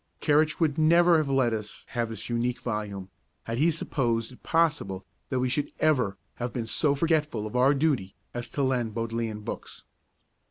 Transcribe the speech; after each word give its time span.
Kerrich 0.19 0.59
would 0.59 0.79
never 0.79 1.17
have 1.17 1.29
let 1.29 1.53
us 1.53 1.85
have 1.89 2.09
this 2.09 2.27
unique 2.27 2.59
volume, 2.61 3.11
had 3.43 3.59
he 3.59 3.69
supposed 3.69 4.31
it 4.31 4.41
possible 4.41 5.05
that 5.29 5.39
we 5.39 5.47
should 5.47 5.71
ever 5.79 6.17
have 6.37 6.51
been 6.51 6.65
so 6.65 6.95
forgetful 6.95 7.45
of 7.45 7.55
our 7.55 7.75
duty 7.75 8.15
as 8.33 8.49
to 8.49 8.63
lend 8.63 8.95
Bodleian 8.95 9.41
books. 9.41 9.83